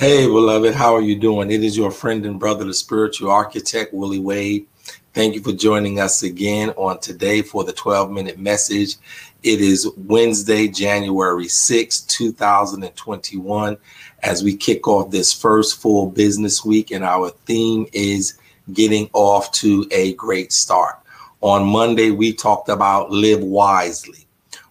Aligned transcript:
Hey, 0.00 0.24
beloved, 0.24 0.72
how 0.72 0.96
are 0.96 1.02
you 1.02 1.14
doing? 1.14 1.50
It 1.50 1.62
is 1.62 1.76
your 1.76 1.90
friend 1.90 2.24
and 2.24 2.40
brother, 2.40 2.64
the 2.64 2.72
spiritual 2.72 3.30
architect, 3.30 3.92
Willie 3.92 4.18
Wade. 4.18 4.66
Thank 5.12 5.34
you 5.34 5.42
for 5.42 5.52
joining 5.52 6.00
us 6.00 6.22
again 6.22 6.70
on 6.78 7.00
today 7.00 7.42
for 7.42 7.64
the 7.64 7.74
12 7.74 8.10
minute 8.10 8.38
message. 8.38 8.96
It 9.42 9.60
is 9.60 9.86
Wednesday, 9.98 10.68
January 10.68 11.48
6, 11.48 12.00
2021, 12.00 13.76
as 14.22 14.42
we 14.42 14.56
kick 14.56 14.88
off 14.88 15.10
this 15.10 15.34
first 15.34 15.82
full 15.82 16.08
business 16.08 16.64
week, 16.64 16.92
and 16.92 17.04
our 17.04 17.28
theme 17.44 17.86
is 17.92 18.38
getting 18.72 19.10
off 19.12 19.52
to 19.52 19.86
a 19.90 20.14
great 20.14 20.50
start. 20.50 20.98
On 21.42 21.62
Monday, 21.66 22.10
we 22.10 22.32
talked 22.32 22.70
about 22.70 23.10
live 23.10 23.42
wisely. 23.42 24.26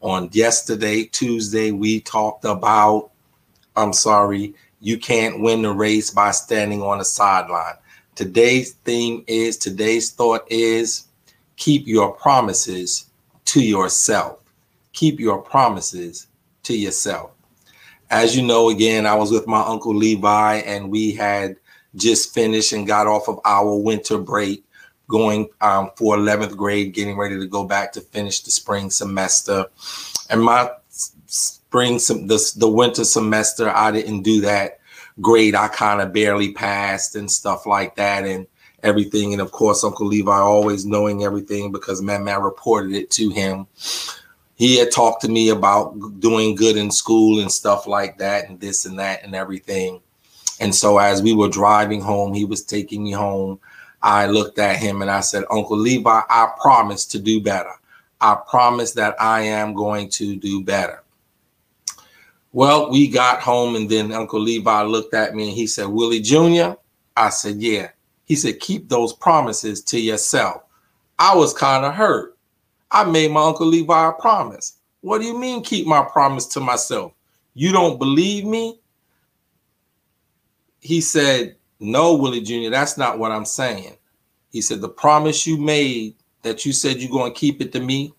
On 0.00 0.28
yesterday, 0.32 1.04
Tuesday, 1.04 1.70
we 1.70 2.00
talked 2.00 2.44
about, 2.44 3.12
I'm 3.76 3.92
sorry, 3.92 4.56
you 4.82 4.98
can't 4.98 5.40
win 5.40 5.62
the 5.62 5.70
race 5.70 6.10
by 6.10 6.32
standing 6.32 6.82
on 6.82 6.98
the 6.98 7.04
sideline. 7.04 7.76
Today's 8.16 8.72
theme 8.84 9.24
is 9.28 9.56
today's 9.56 10.10
thought 10.10 10.42
is 10.50 11.06
keep 11.56 11.86
your 11.86 12.12
promises 12.12 13.06
to 13.46 13.62
yourself. 13.62 14.40
Keep 14.92 15.20
your 15.20 15.40
promises 15.40 16.26
to 16.64 16.76
yourself. 16.76 17.30
As 18.10 18.36
you 18.36 18.42
know, 18.42 18.70
again, 18.70 19.06
I 19.06 19.14
was 19.14 19.30
with 19.30 19.46
my 19.46 19.62
uncle 19.62 19.94
Levi 19.94 20.56
and 20.56 20.90
we 20.90 21.12
had 21.12 21.56
just 21.94 22.34
finished 22.34 22.72
and 22.72 22.86
got 22.86 23.06
off 23.06 23.28
of 23.28 23.38
our 23.44 23.76
winter 23.76 24.18
break 24.18 24.64
going 25.08 25.48
um, 25.60 25.92
for 25.96 26.16
11th 26.16 26.56
grade, 26.56 26.92
getting 26.92 27.16
ready 27.16 27.38
to 27.38 27.46
go 27.46 27.64
back 27.64 27.92
to 27.92 28.00
finish 28.00 28.40
the 28.40 28.50
spring 28.50 28.90
semester. 28.90 29.66
And 30.28 30.42
my 30.42 30.70
spring 31.72 31.94
the, 31.94 32.52
the 32.58 32.68
winter 32.68 33.02
semester 33.02 33.70
i 33.70 33.90
didn't 33.90 34.20
do 34.20 34.42
that 34.42 34.78
great. 35.20 35.54
I 35.54 35.68
kind 35.68 36.00
of 36.00 36.12
barely 36.12 36.52
passed 36.52 37.16
and 37.16 37.30
stuff 37.30 37.66
like 37.66 37.96
that 37.96 38.24
and 38.24 38.46
everything. 38.82 39.32
And 39.32 39.42
of 39.42 39.52
course 39.52 39.84
uncle 39.84 40.06
levi 40.06 40.32
always 40.32 40.86
knowing 40.86 41.24
everything 41.24 41.72
because 41.72 42.02
man 42.02 42.24
man 42.24 42.42
reported 42.42 42.92
it 42.92 43.10
to 43.12 43.30
him. 43.30 43.66
He 44.54 44.78
had 44.78 44.92
talked 44.92 45.22
to 45.22 45.28
me 45.28 45.48
about 45.50 46.20
doing 46.20 46.54
good 46.54 46.76
in 46.76 46.90
school 46.90 47.40
and 47.40 47.50
stuff 47.50 47.86
like 47.86 48.18
that 48.18 48.48
and 48.48 48.60
this 48.60 48.84
and 48.84 48.98
that 48.98 49.24
and 49.24 49.34
everything. 49.34 50.00
And 50.60 50.74
so 50.74 50.98
as 50.98 51.22
we 51.22 51.34
were 51.34 51.48
driving 51.48 52.00
home 52.00 52.32
he 52.32 52.44
was 52.44 52.64
taking 52.64 53.04
me 53.04 53.12
home. 53.12 53.60
I 54.04 54.26
looked 54.26 54.58
at 54.58 54.78
him 54.78 55.00
and 55.00 55.08
i 55.08 55.20
said 55.20 55.44
uncle 55.48 55.76
levi 55.76 56.22
i 56.28 56.48
promise 56.60 57.04
to 57.06 57.20
do 57.20 57.40
better. 57.40 57.72
I 58.20 58.36
promise 58.48 58.92
that 58.92 59.14
i 59.20 59.42
am 59.42 59.74
going 59.74 60.08
to 60.10 60.36
do 60.36 60.64
better 60.64 61.01
well, 62.52 62.90
we 62.90 63.08
got 63.08 63.40
home, 63.40 63.76
and 63.76 63.88
then 63.88 64.12
Uncle 64.12 64.40
Levi 64.40 64.82
looked 64.82 65.14
at 65.14 65.34
me 65.34 65.48
and 65.48 65.52
he 65.52 65.66
said, 65.66 65.86
Willie 65.86 66.20
Jr., 66.20 66.74
I 67.16 67.30
said, 67.30 67.56
Yeah. 67.56 67.90
He 68.24 68.36
said, 68.36 68.60
Keep 68.60 68.88
those 68.88 69.12
promises 69.12 69.82
to 69.84 70.00
yourself. 70.00 70.62
I 71.18 71.34
was 71.34 71.54
kind 71.54 71.84
of 71.84 71.94
hurt. 71.94 72.36
I 72.90 73.04
made 73.04 73.30
my 73.30 73.44
Uncle 73.44 73.66
Levi 73.66 74.08
a 74.08 74.12
promise. 74.12 74.78
What 75.00 75.20
do 75.20 75.26
you 75.26 75.38
mean, 75.38 75.62
keep 75.62 75.86
my 75.86 76.02
promise 76.02 76.46
to 76.48 76.60
myself? 76.60 77.12
You 77.54 77.72
don't 77.72 77.98
believe 77.98 78.44
me? 78.44 78.80
He 80.80 81.00
said, 81.00 81.56
No, 81.80 82.14
Willie 82.14 82.42
Jr., 82.42 82.70
that's 82.70 82.98
not 82.98 83.18
what 83.18 83.32
I'm 83.32 83.46
saying. 83.46 83.96
He 84.50 84.60
said, 84.60 84.82
The 84.82 84.88
promise 84.88 85.46
you 85.46 85.56
made 85.56 86.16
that 86.42 86.66
you 86.66 86.72
said 86.72 86.98
you're 86.98 87.10
going 87.10 87.32
to 87.32 87.38
keep 87.38 87.62
it 87.62 87.72
to 87.72 87.80
me, 87.80 88.12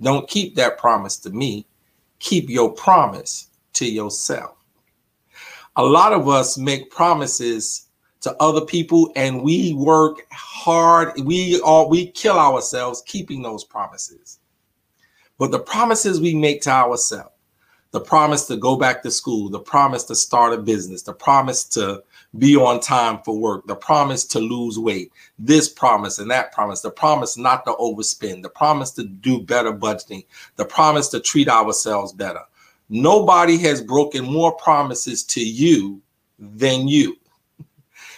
don't 0.00 0.28
keep 0.28 0.54
that 0.54 0.78
promise 0.78 1.16
to 1.18 1.30
me. 1.30 1.66
Keep 2.20 2.48
your 2.48 2.70
promise 2.72 3.47
to 3.74 3.86
yourself. 3.86 4.56
A 5.76 5.84
lot 5.84 6.12
of 6.12 6.28
us 6.28 6.58
make 6.58 6.90
promises 6.90 7.88
to 8.20 8.34
other 8.42 8.64
people 8.64 9.12
and 9.16 9.42
we 9.42 9.74
work 9.74 10.26
hard. 10.32 11.12
We 11.20 11.60
all 11.60 11.88
we 11.88 12.10
kill 12.10 12.38
ourselves 12.38 13.02
keeping 13.06 13.42
those 13.42 13.64
promises. 13.64 14.40
But 15.38 15.52
the 15.52 15.60
promises 15.60 16.20
we 16.20 16.34
make 16.34 16.62
to 16.62 16.70
ourselves, 16.70 17.30
the 17.92 18.00
promise 18.00 18.46
to 18.48 18.56
go 18.56 18.76
back 18.76 19.02
to 19.02 19.10
school, 19.10 19.48
the 19.48 19.60
promise 19.60 20.04
to 20.04 20.14
start 20.14 20.52
a 20.52 20.58
business, 20.58 21.02
the 21.02 21.12
promise 21.12 21.64
to 21.64 22.02
be 22.36 22.56
on 22.56 22.80
time 22.80 23.20
for 23.24 23.38
work, 23.38 23.66
the 23.66 23.76
promise 23.76 24.24
to 24.26 24.40
lose 24.40 24.78
weight, 24.78 25.12
this 25.38 25.68
promise 25.68 26.18
and 26.18 26.30
that 26.30 26.52
promise, 26.52 26.82
the 26.82 26.90
promise 26.90 27.38
not 27.38 27.64
to 27.64 27.72
overspend, 27.74 28.42
the 28.42 28.50
promise 28.50 28.90
to 28.90 29.04
do 29.04 29.40
better 29.40 29.72
budgeting, 29.72 30.26
the 30.56 30.64
promise 30.64 31.08
to 31.08 31.20
treat 31.20 31.48
ourselves 31.48 32.12
better, 32.12 32.42
Nobody 32.88 33.58
has 33.58 33.82
broken 33.82 34.24
more 34.24 34.52
promises 34.52 35.24
to 35.24 35.40
you 35.40 36.00
than 36.38 36.88
you. 36.88 37.16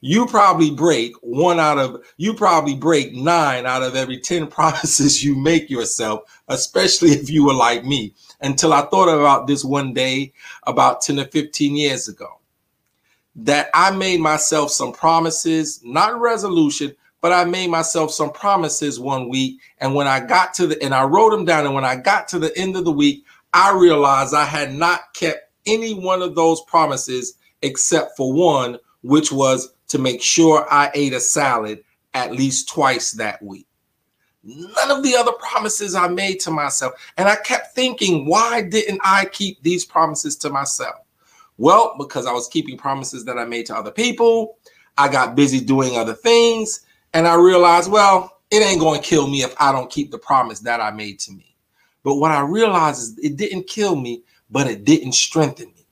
You 0.00 0.26
probably 0.26 0.70
break 0.70 1.14
one 1.22 1.58
out 1.58 1.78
of, 1.78 2.04
you 2.18 2.34
probably 2.34 2.74
break 2.74 3.14
nine 3.14 3.64
out 3.64 3.82
of 3.82 3.96
every 3.96 4.20
10 4.20 4.46
promises 4.48 5.24
you 5.24 5.34
make 5.34 5.70
yourself, 5.70 6.42
especially 6.48 7.12
if 7.12 7.30
you 7.30 7.46
were 7.46 7.54
like 7.54 7.86
me. 7.86 8.12
Until 8.42 8.74
I 8.74 8.82
thought 8.82 9.08
about 9.08 9.46
this 9.46 9.64
one 9.64 9.94
day 9.94 10.34
about 10.64 11.00
10 11.00 11.20
or 11.20 11.24
15 11.24 11.74
years 11.74 12.06
ago, 12.08 12.38
that 13.36 13.70
I 13.72 13.92
made 13.92 14.20
myself 14.20 14.70
some 14.72 14.92
promises, 14.92 15.80
not 15.82 16.20
resolution, 16.20 16.94
but 17.20 17.32
I 17.32 17.46
made 17.46 17.70
myself 17.70 18.10
some 18.10 18.30
promises 18.30 19.00
one 19.00 19.30
week. 19.30 19.58
And 19.78 19.94
when 19.94 20.06
I 20.06 20.20
got 20.20 20.52
to 20.54 20.66
the, 20.66 20.82
and 20.82 20.94
I 20.94 21.04
wrote 21.04 21.30
them 21.30 21.46
down, 21.46 21.64
and 21.64 21.74
when 21.74 21.84
I 21.84 21.96
got 21.96 22.28
to 22.28 22.38
the 22.38 22.54
end 22.58 22.76
of 22.76 22.84
the 22.84 22.92
week, 22.92 23.24
I 23.54 23.72
realized 23.72 24.34
I 24.34 24.44
had 24.44 24.74
not 24.74 25.14
kept 25.14 25.52
any 25.64 25.94
one 25.94 26.22
of 26.22 26.34
those 26.34 26.60
promises 26.62 27.34
except 27.62 28.16
for 28.16 28.32
one, 28.32 28.78
which 29.02 29.30
was 29.30 29.72
to 29.88 29.98
make 29.98 30.20
sure 30.20 30.66
I 30.70 30.90
ate 30.92 31.12
a 31.12 31.20
salad 31.20 31.84
at 32.14 32.32
least 32.32 32.68
twice 32.68 33.12
that 33.12 33.40
week. 33.40 33.68
None 34.42 34.90
of 34.90 35.04
the 35.04 35.14
other 35.14 35.32
promises 35.32 35.94
I 35.94 36.08
made 36.08 36.40
to 36.40 36.50
myself. 36.50 36.94
And 37.16 37.28
I 37.28 37.36
kept 37.36 37.74
thinking, 37.74 38.26
why 38.28 38.60
didn't 38.60 39.00
I 39.04 39.26
keep 39.26 39.62
these 39.62 39.84
promises 39.84 40.36
to 40.38 40.50
myself? 40.50 40.96
Well, 41.56 41.94
because 41.96 42.26
I 42.26 42.32
was 42.32 42.48
keeping 42.48 42.76
promises 42.76 43.24
that 43.24 43.38
I 43.38 43.44
made 43.44 43.66
to 43.66 43.76
other 43.76 43.92
people. 43.92 44.58
I 44.98 45.08
got 45.08 45.36
busy 45.36 45.60
doing 45.60 45.96
other 45.96 46.14
things. 46.14 46.80
And 47.14 47.28
I 47.28 47.36
realized, 47.36 47.90
well, 47.90 48.40
it 48.50 48.62
ain't 48.62 48.80
going 48.80 49.00
to 49.00 49.06
kill 49.06 49.28
me 49.28 49.42
if 49.42 49.54
I 49.60 49.70
don't 49.70 49.90
keep 49.90 50.10
the 50.10 50.18
promise 50.18 50.58
that 50.60 50.80
I 50.80 50.90
made 50.90 51.20
to 51.20 51.32
me. 51.32 51.53
But 52.04 52.16
what 52.16 52.30
I 52.30 52.42
realized 52.42 53.00
is 53.00 53.18
it 53.18 53.36
didn't 53.36 53.66
kill 53.66 53.96
me, 53.96 54.22
but 54.50 54.68
it 54.68 54.84
didn't 54.84 55.12
strengthen 55.12 55.66
me. 55.68 55.86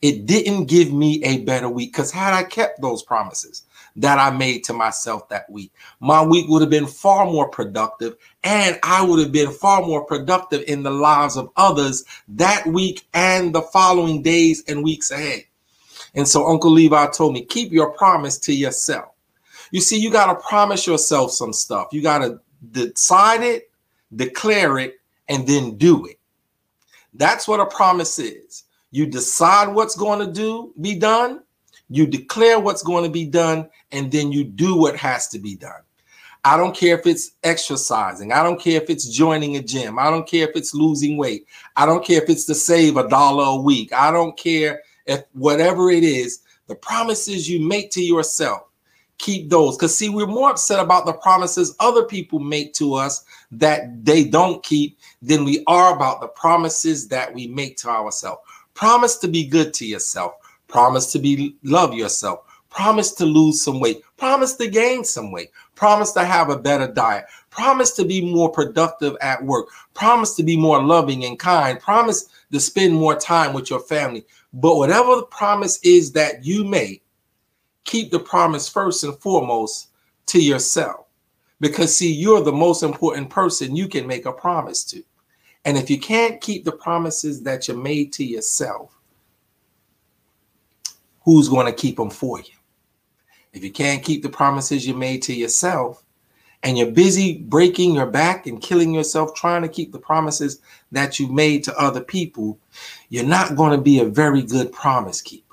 It 0.00 0.26
didn't 0.26 0.66
give 0.66 0.92
me 0.92 1.22
a 1.24 1.38
better 1.40 1.68
week 1.68 1.92
because 1.92 2.10
had 2.12 2.32
I 2.32 2.44
kept 2.44 2.80
those 2.80 3.02
promises 3.02 3.64
that 3.96 4.18
I 4.18 4.30
made 4.30 4.62
to 4.64 4.72
myself 4.72 5.28
that 5.28 5.50
week, 5.50 5.72
my 5.98 6.24
week 6.24 6.46
would 6.48 6.62
have 6.62 6.70
been 6.70 6.86
far 6.86 7.24
more 7.26 7.48
productive 7.48 8.16
and 8.44 8.78
I 8.84 9.04
would 9.04 9.18
have 9.18 9.32
been 9.32 9.50
far 9.50 9.84
more 9.84 10.04
productive 10.04 10.62
in 10.68 10.84
the 10.84 10.90
lives 10.90 11.36
of 11.36 11.50
others 11.56 12.04
that 12.28 12.64
week 12.66 13.08
and 13.12 13.52
the 13.52 13.62
following 13.62 14.22
days 14.22 14.62
and 14.68 14.84
weeks 14.84 15.10
ahead. 15.10 15.44
And 16.14 16.28
so 16.28 16.46
Uncle 16.46 16.70
Levi 16.70 17.08
told 17.08 17.34
me, 17.34 17.44
keep 17.44 17.72
your 17.72 17.90
promise 17.92 18.38
to 18.38 18.52
yourself. 18.52 19.12
You 19.72 19.80
see, 19.80 19.98
you 19.98 20.10
got 20.10 20.32
to 20.32 20.48
promise 20.48 20.86
yourself 20.86 21.32
some 21.32 21.52
stuff. 21.52 21.88
You 21.90 22.02
got 22.02 22.18
to 22.18 22.40
decide 22.70 23.42
it, 23.42 23.70
declare 24.14 24.78
it, 24.78 24.97
and 25.28 25.46
then 25.46 25.76
do 25.76 26.06
it. 26.06 26.18
That's 27.14 27.48
what 27.48 27.60
a 27.60 27.66
promise 27.66 28.18
is. 28.18 28.64
You 28.90 29.06
decide 29.06 29.68
what's 29.68 29.96
going 29.96 30.24
to 30.26 30.32
do 30.32 30.72
be 30.80 30.94
done, 30.94 31.42
you 31.90 32.06
declare 32.06 32.58
what's 32.58 32.82
going 32.82 33.04
to 33.04 33.10
be 33.10 33.26
done, 33.26 33.68
and 33.92 34.10
then 34.10 34.32
you 34.32 34.44
do 34.44 34.76
what 34.76 34.96
has 34.96 35.28
to 35.28 35.38
be 35.38 35.56
done. 35.56 35.82
I 36.44 36.56
don't 36.56 36.76
care 36.76 36.98
if 36.98 37.06
it's 37.06 37.32
exercising. 37.42 38.32
I 38.32 38.42
don't 38.42 38.60
care 38.60 38.80
if 38.80 38.88
it's 38.88 39.08
joining 39.08 39.56
a 39.56 39.62
gym. 39.62 39.98
I 39.98 40.08
don't 40.08 40.26
care 40.26 40.48
if 40.48 40.56
it's 40.56 40.72
losing 40.72 41.16
weight. 41.16 41.46
I 41.76 41.84
don't 41.84 42.04
care 42.04 42.22
if 42.22 42.30
it's 42.30 42.44
to 42.46 42.54
save 42.54 42.96
a 42.96 43.08
dollar 43.08 43.44
a 43.44 43.56
week. 43.56 43.92
I 43.92 44.10
don't 44.10 44.38
care 44.38 44.80
if 45.06 45.24
whatever 45.32 45.90
it 45.90 46.04
is, 46.04 46.40
the 46.66 46.76
promises 46.76 47.48
you 47.48 47.66
make 47.66 47.90
to 47.92 48.02
yourself, 48.02 48.67
keep 49.18 49.50
those. 49.50 49.76
Because, 49.76 49.96
see, 49.96 50.08
we're 50.08 50.26
more 50.26 50.50
upset 50.50 50.80
about 50.80 51.06
the 51.06 51.12
promises 51.12 51.74
other 51.80 52.04
people 52.04 52.38
make 52.38 52.72
to 52.74 52.94
us 52.94 53.24
that 53.50 54.04
they 54.04 54.24
don't 54.24 54.62
keep 54.62 54.98
than 55.20 55.44
we 55.44 55.62
are 55.66 55.94
about 55.94 56.20
the 56.20 56.28
promises 56.28 57.08
that 57.08 57.32
we 57.32 57.46
make 57.48 57.76
to 57.78 57.88
ourselves. 57.88 58.40
Promise 58.74 59.18
to 59.18 59.28
be 59.28 59.44
good 59.44 59.74
to 59.74 59.86
yourself. 59.86 60.34
Promise 60.68 61.12
to 61.12 61.18
be 61.18 61.56
love 61.62 61.94
yourself. 61.94 62.44
Promise 62.70 63.12
to 63.12 63.24
lose 63.24 63.62
some 63.62 63.80
weight. 63.80 64.02
Promise 64.18 64.54
to 64.56 64.68
gain 64.68 65.02
some 65.02 65.32
weight. 65.32 65.50
Promise 65.74 66.12
to 66.12 66.24
have 66.24 66.50
a 66.50 66.58
better 66.58 66.86
diet. 66.86 67.24
Promise 67.50 67.92
to 67.92 68.04
be 68.04 68.32
more 68.32 68.50
productive 68.50 69.16
at 69.20 69.42
work. 69.42 69.68
Promise 69.94 70.36
to 70.36 70.42
be 70.42 70.56
more 70.56 70.82
loving 70.82 71.24
and 71.24 71.38
kind. 71.38 71.80
Promise 71.80 72.28
to 72.52 72.60
spend 72.60 72.94
more 72.94 73.16
time 73.16 73.52
with 73.52 73.70
your 73.70 73.80
family. 73.80 74.24
But 74.52 74.76
whatever 74.76 75.16
the 75.16 75.24
promise 75.24 75.80
is 75.82 76.12
that 76.12 76.44
you 76.44 76.62
make, 76.62 77.02
keep 77.88 78.10
the 78.10 78.20
promise 78.20 78.68
first 78.68 79.02
and 79.02 79.18
foremost 79.18 79.88
to 80.26 80.40
yourself. 80.40 81.06
Because, 81.60 81.96
see, 81.96 82.12
you're 82.12 82.42
the 82.42 82.52
most 82.52 82.84
important 82.84 83.30
person 83.30 83.74
you 83.74 83.88
can 83.88 84.06
make 84.06 84.26
a 84.26 84.32
promise 84.32 84.84
to. 84.84 85.02
And 85.64 85.76
if 85.76 85.90
you 85.90 85.98
can't 85.98 86.40
keep 86.40 86.64
the 86.64 86.72
promises 86.72 87.42
that 87.42 87.66
you 87.66 87.74
made 87.74 88.12
to 88.12 88.24
yourself, 88.24 88.96
who's 91.24 91.48
going 91.48 91.66
to 91.66 91.72
keep 91.72 91.96
them 91.96 92.10
for 92.10 92.38
you? 92.38 92.54
If 93.52 93.64
you 93.64 93.72
can't 93.72 94.04
keep 94.04 94.22
the 94.22 94.28
promises 94.28 94.86
you 94.86 94.94
made 94.94 95.22
to 95.22 95.34
yourself, 95.34 96.04
and 96.62 96.76
you're 96.76 96.90
busy 96.90 97.38
breaking 97.38 97.94
your 97.94 98.06
back 98.06 98.46
and 98.46 98.60
killing 98.60 98.92
yourself 98.92 99.34
trying 99.34 99.62
to 99.62 99.68
keep 99.68 99.92
the 99.92 99.98
promises 99.98 100.60
that 100.92 101.18
you 101.18 101.28
made 101.28 101.64
to 101.64 101.76
other 101.78 102.00
people, 102.00 102.58
you're 103.08 103.24
not 103.24 103.56
going 103.56 103.72
to 103.72 103.82
be 103.82 104.00
a 104.00 104.04
very 104.04 104.42
good 104.42 104.72
promise 104.72 105.20
keeper. 105.22 105.47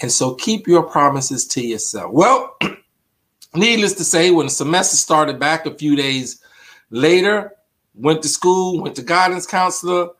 And 0.00 0.10
so 0.10 0.34
keep 0.34 0.66
your 0.66 0.82
promises 0.82 1.46
to 1.48 1.64
yourself. 1.64 2.12
Well, 2.12 2.56
needless 3.54 3.94
to 3.94 4.04
say, 4.04 4.30
when 4.30 4.46
the 4.46 4.50
semester 4.50 4.96
started 4.96 5.38
back 5.38 5.66
a 5.66 5.74
few 5.74 5.96
days 5.96 6.42
later, 6.90 7.52
went 7.94 8.22
to 8.22 8.28
school, 8.28 8.82
went 8.82 8.96
to 8.96 9.02
guidance 9.02 9.46
counselor, 9.46 10.10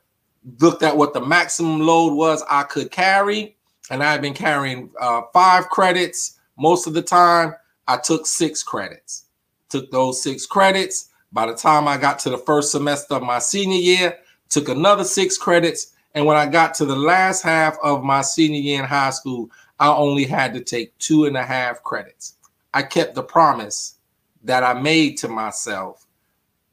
looked 0.59 0.83
at 0.83 0.95
what 0.95 1.13
the 1.13 1.21
maximum 1.21 1.81
load 1.81 2.13
was 2.13 2.43
I 2.49 2.63
could 2.63 2.91
carry, 2.91 3.57
and 3.89 4.03
I've 4.03 4.21
been 4.21 4.33
carrying 4.33 4.89
uh, 4.99 5.23
five 5.33 5.69
credits 5.69 6.39
most 6.57 6.87
of 6.87 6.93
the 6.93 7.01
time. 7.01 7.53
I 7.87 7.97
took 7.97 8.25
six 8.25 8.63
credits 8.63 9.25
took 9.69 9.91
those 9.91 10.21
six 10.21 10.45
credits. 10.45 11.09
By 11.31 11.47
the 11.47 11.55
time 11.55 11.87
I 11.87 11.97
got 11.97 12.19
to 12.19 12.29
the 12.29 12.37
first 12.37 12.71
semester 12.71 13.15
of 13.15 13.23
my 13.23 13.39
senior 13.39 13.77
year, 13.77 14.17
took 14.49 14.69
another 14.69 15.03
six 15.03 15.37
credits. 15.37 15.93
And 16.13 16.25
when 16.25 16.37
I 16.37 16.45
got 16.45 16.73
to 16.75 16.85
the 16.85 16.95
last 16.95 17.43
half 17.43 17.77
of 17.83 18.03
my 18.03 18.21
senior 18.21 18.59
year 18.59 18.79
in 18.79 18.85
high 18.85 19.09
school, 19.09 19.49
I 19.79 19.93
only 19.93 20.25
had 20.25 20.53
to 20.53 20.61
take 20.61 20.97
two 20.97 21.25
and 21.25 21.35
a 21.35 21.43
half 21.43 21.83
credits. 21.83 22.37
I 22.73 22.83
kept 22.83 23.15
the 23.15 23.23
promise 23.23 23.95
that 24.43 24.63
I 24.63 24.73
made 24.73 25.17
to 25.19 25.27
myself. 25.27 26.05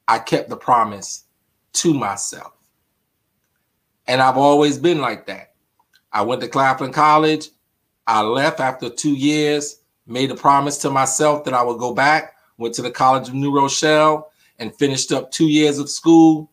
I 0.08 0.18
kept 0.18 0.48
the 0.48 0.56
promise 0.56 1.24
to 1.74 1.94
myself. 1.94 2.52
And 4.06 4.20
I've 4.20 4.36
always 4.36 4.78
been 4.78 5.00
like 5.00 5.26
that. 5.26 5.54
I 6.12 6.22
went 6.22 6.42
to 6.42 6.48
Claflin 6.48 6.92
College. 6.92 7.48
I 8.06 8.22
left 8.22 8.60
after 8.60 8.90
two 8.90 9.14
years, 9.14 9.80
made 10.06 10.30
a 10.30 10.34
promise 10.34 10.78
to 10.78 10.90
myself 10.90 11.44
that 11.44 11.54
I 11.54 11.62
would 11.62 11.78
go 11.78 11.94
back 11.94 12.32
went 12.62 12.74
to 12.76 12.82
the 12.82 12.90
College 12.90 13.28
of 13.28 13.34
New 13.34 13.54
Rochelle 13.54 14.30
and 14.58 14.74
finished 14.76 15.12
up 15.12 15.30
two 15.30 15.48
years 15.48 15.78
of 15.78 15.90
school 15.90 16.50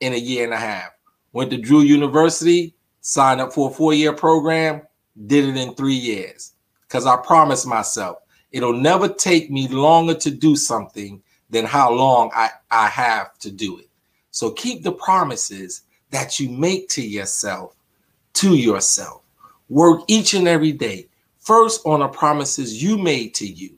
in 0.00 0.12
a 0.14 0.16
year 0.16 0.44
and 0.44 0.54
a 0.54 0.58
half. 0.58 0.90
Went 1.32 1.50
to 1.50 1.58
Drew 1.58 1.80
University, 1.80 2.74
signed 3.02 3.40
up 3.40 3.52
for 3.52 3.70
a 3.70 3.72
four 3.72 3.92
year 3.94 4.12
program, 4.12 4.82
did 5.26 5.48
it 5.48 5.56
in 5.56 5.74
three 5.74 5.94
years 5.94 6.52
because 6.86 7.06
I 7.06 7.16
promised 7.16 7.66
myself 7.66 8.18
it'll 8.52 8.72
never 8.72 9.08
take 9.08 9.50
me 9.50 9.68
longer 9.68 10.14
to 10.14 10.30
do 10.30 10.56
something 10.56 11.22
than 11.50 11.64
how 11.64 11.92
long 11.92 12.30
I, 12.34 12.50
I 12.70 12.88
have 12.88 13.38
to 13.40 13.50
do 13.50 13.78
it. 13.78 13.88
So 14.30 14.50
keep 14.50 14.82
the 14.82 14.92
promises 14.92 15.82
that 16.10 16.40
you 16.40 16.48
make 16.50 16.88
to 16.90 17.02
yourself 17.02 17.76
to 18.34 18.54
yourself. 18.54 19.22
Work 19.68 20.02
each 20.08 20.34
and 20.34 20.48
every 20.48 20.72
day, 20.72 21.08
first 21.38 21.84
on 21.84 22.00
the 22.00 22.08
promises 22.08 22.82
you 22.82 22.98
made 22.98 23.34
to 23.34 23.46
you 23.46 23.76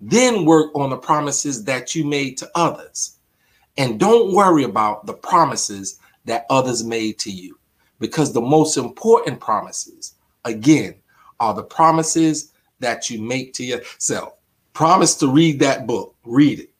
then 0.00 0.46
work 0.46 0.74
on 0.74 0.90
the 0.90 0.96
promises 0.96 1.64
that 1.64 1.94
you 1.94 2.04
made 2.04 2.38
to 2.38 2.50
others. 2.54 3.16
And 3.76 4.00
don't 4.00 4.34
worry 4.34 4.64
about 4.64 5.06
the 5.06 5.12
promises 5.12 6.00
that 6.24 6.46
others 6.50 6.82
made 6.82 7.18
to 7.20 7.30
you. 7.30 7.58
Because 7.98 8.32
the 8.32 8.40
most 8.40 8.78
important 8.78 9.40
promises, 9.40 10.14
again, 10.44 10.94
are 11.38 11.54
the 11.54 11.62
promises 11.62 12.52
that 12.80 13.10
you 13.10 13.20
make 13.20 13.52
to 13.54 13.64
yourself. 13.64 14.34
Promise 14.72 15.16
to 15.16 15.28
read 15.28 15.60
that 15.60 15.86
book, 15.86 16.14
read 16.24 16.60
it. 16.60 16.70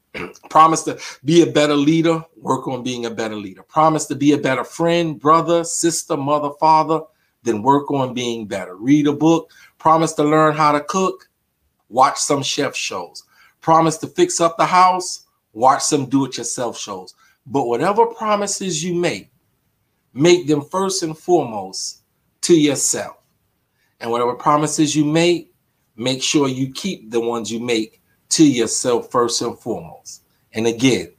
Promise 0.50 0.84
to 0.84 0.98
be 1.24 1.42
a 1.42 1.46
better 1.46 1.76
leader, 1.76 2.24
work 2.36 2.66
on 2.66 2.82
being 2.82 3.06
a 3.06 3.10
better 3.10 3.36
leader. 3.36 3.62
Promise 3.62 4.06
to 4.06 4.14
be 4.14 4.32
a 4.32 4.38
better 4.38 4.64
friend, 4.64 5.20
brother, 5.20 5.64
sister, 5.64 6.16
mother, 6.16 6.50
father, 6.58 7.00
then 7.42 7.62
work 7.62 7.90
on 7.90 8.14
being 8.14 8.46
better. 8.46 8.76
Read 8.76 9.06
a 9.06 9.12
book. 9.12 9.50
Promise 9.78 10.12
to 10.14 10.24
learn 10.24 10.54
how 10.54 10.72
to 10.72 10.80
cook, 10.80 11.28
watch 11.88 12.18
some 12.18 12.42
chef 12.42 12.76
shows. 12.76 13.24
Promise 13.60 13.98
to 13.98 14.06
fix 14.08 14.40
up 14.40 14.56
the 14.56 14.66
house, 14.66 15.26
watch 15.52 15.82
some 15.82 16.06
do 16.06 16.26
it 16.26 16.36
yourself 16.36 16.78
shows. 16.78 17.14
But 17.46 17.66
whatever 17.66 18.06
promises 18.06 18.84
you 18.84 18.94
make, 18.94 19.30
make 20.12 20.46
them 20.46 20.62
first 20.62 21.02
and 21.02 21.16
foremost 21.16 22.02
to 22.42 22.54
yourself. 22.54 23.19
And 24.00 24.10
whatever 24.10 24.34
promises 24.34 24.96
you 24.96 25.04
make, 25.04 25.52
make 25.96 26.22
sure 26.22 26.48
you 26.48 26.72
keep 26.72 27.10
the 27.10 27.20
ones 27.20 27.50
you 27.50 27.60
make 27.60 28.00
to 28.30 28.44
yourself 28.44 29.10
first 29.10 29.42
and 29.42 29.58
foremost. 29.58 30.22
And 30.52 30.66
again, 30.66 31.12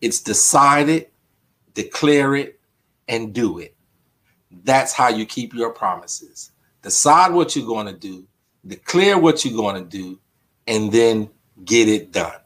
it's 0.00 0.20
decide 0.20 0.88
it, 0.88 1.12
declare 1.74 2.34
it, 2.34 2.58
and 3.08 3.32
do 3.32 3.58
it. 3.58 3.74
That's 4.64 4.92
how 4.92 5.08
you 5.08 5.26
keep 5.26 5.54
your 5.54 5.70
promises. 5.70 6.52
Decide 6.82 7.32
what 7.32 7.54
you're 7.54 7.66
going 7.66 7.86
to 7.86 7.92
do, 7.92 8.26
declare 8.66 9.18
what 9.18 9.44
you're 9.44 9.56
going 9.56 9.82
to 9.82 9.88
do, 9.88 10.18
and 10.66 10.90
then 10.90 11.28
get 11.64 11.88
it 11.88 12.12
done. 12.12 12.40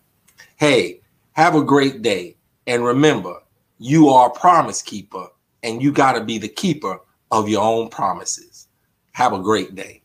Hey, 0.56 1.00
have 1.32 1.54
a 1.54 1.62
great 1.62 2.02
day. 2.02 2.36
And 2.66 2.84
remember, 2.84 3.42
you 3.78 4.08
are 4.08 4.28
a 4.28 4.38
promise 4.38 4.82
keeper 4.82 5.28
and 5.62 5.82
you 5.82 5.92
got 5.92 6.12
to 6.12 6.24
be 6.24 6.38
the 6.38 6.48
keeper 6.48 6.98
of 7.30 7.48
your 7.48 7.62
own 7.62 7.88
promises. 7.88 8.55
Have 9.16 9.32
a 9.32 9.38
great 9.38 9.74
day. 9.74 10.02